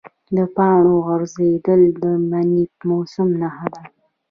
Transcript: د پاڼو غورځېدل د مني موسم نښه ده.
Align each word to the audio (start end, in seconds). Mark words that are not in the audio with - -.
د 0.35 0.37
پاڼو 0.55 0.93
غورځېدل 1.05 1.81
د 2.01 2.03
مني 2.29 2.63
موسم 2.89 3.27
نښه 3.41 3.67
ده. 3.73 3.81